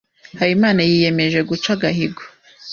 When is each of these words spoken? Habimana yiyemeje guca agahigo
Habimana 0.39 0.81
yiyemeje 0.89 1.39
guca 1.49 1.69
agahigo 1.75 2.23